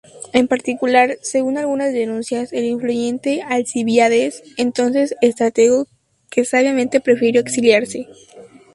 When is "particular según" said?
0.47-1.59